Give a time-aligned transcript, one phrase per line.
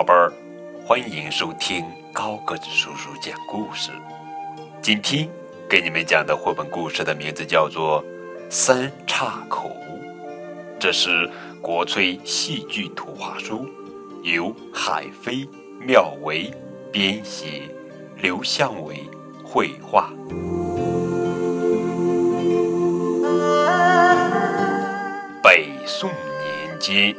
[0.00, 0.32] 宝贝儿
[0.82, 3.90] 欢迎收听高个子叔叔讲故事。
[4.80, 5.28] 今天
[5.68, 8.02] 给你们讲的绘本故事的名字叫做
[8.48, 9.68] 《三岔口》，
[10.78, 11.30] 这是
[11.60, 13.66] 国粹戏剧图画书，
[14.22, 15.46] 由海飞、
[15.78, 16.50] 妙维
[16.90, 17.68] 编写，
[18.22, 19.04] 刘向伟
[19.44, 20.10] 绘画。
[25.42, 27.14] 北宋年间，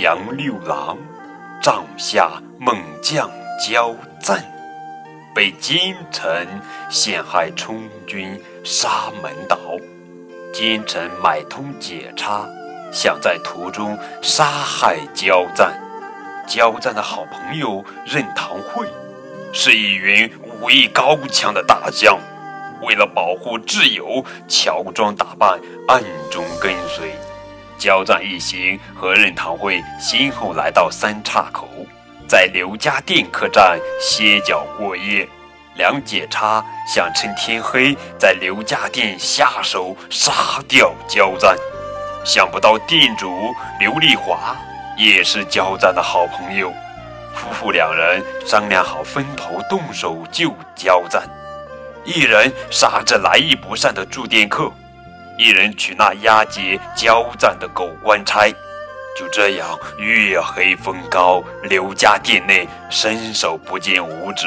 [0.00, 0.96] 杨六郎。
[1.60, 3.30] 帐下猛将
[3.62, 4.42] 焦赞
[5.34, 6.48] 被奸臣
[6.88, 9.58] 陷害充军沙门岛，
[10.54, 12.48] 奸臣买通解差，
[12.90, 15.78] 想在途中杀害焦赞。
[16.48, 18.88] 焦赞的好朋友任堂会
[19.52, 20.30] 是一员
[20.62, 22.18] 武艺高强的大将，
[22.82, 27.14] 为了保护挚友，乔装打扮，暗中跟随。
[27.80, 31.66] 交战一行和任堂会先后来到三岔口，
[32.28, 35.26] 在刘家店客栈歇脚过夜。
[35.76, 41.56] 梁解差想趁天黑在刘家店下手杀掉焦赞，
[42.22, 44.54] 想不到店主刘丽华
[44.98, 46.70] 也是焦赞的好朋友，
[47.34, 51.22] 夫妇两人商量好分头动手救焦赞，
[52.04, 54.70] 一人杀着来意不善的住店客。
[55.40, 58.46] 一人取那押解交战的狗官差，
[59.18, 64.46] 就这样月黑风高，刘家店内伸手不见五指。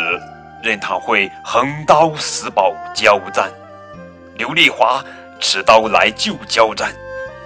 [0.61, 3.51] 任堂会横刀死保交战，
[4.35, 5.03] 刘丽华
[5.39, 6.93] 持刀来救交战。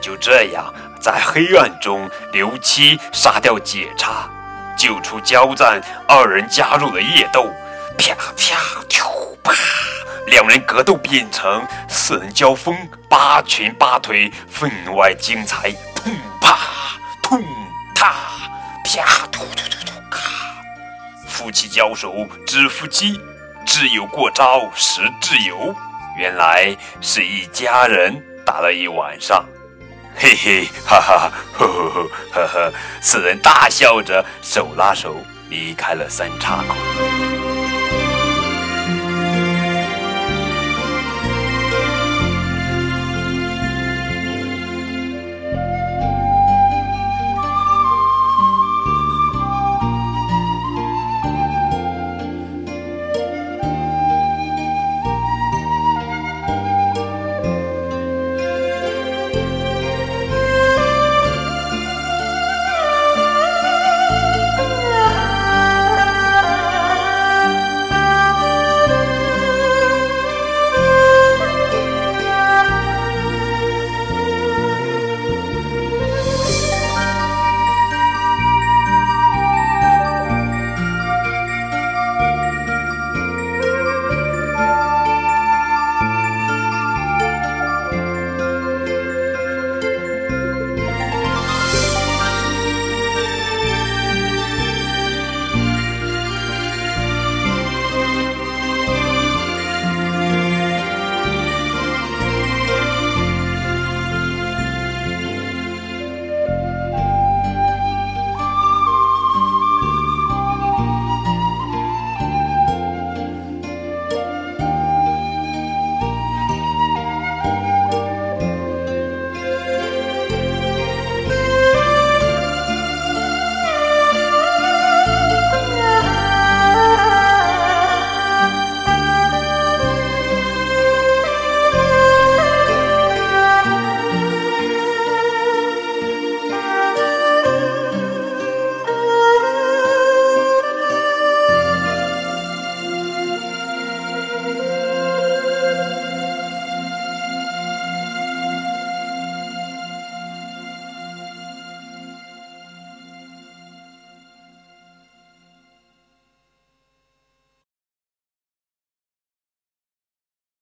[0.02, 0.66] 就这样，
[1.00, 4.30] 在黑暗中，刘七杀掉解差，
[4.78, 7.50] 救出交战，二人加入了夜斗，
[7.98, 9.54] 啪啪突啪。
[10.28, 12.76] 两人格斗变成四人交锋，
[13.10, 15.72] 八拳八腿，分外精彩。
[15.96, 16.58] 砰啪，
[17.24, 17.44] 痛
[17.96, 18.14] 踏，
[18.84, 20.22] 啪突突突突咔。
[21.28, 23.20] 夫妻交手知夫妻，
[23.66, 25.74] 挚友过招识挚友。
[26.18, 29.46] 原来是一家人打了一晚上，
[30.16, 32.74] 嘿嘿哈哈呵呵呵呵呵。
[33.00, 35.16] 四人大笑着手拉手
[35.50, 36.76] 离开了三岔口。
[59.38, 59.67] Bye.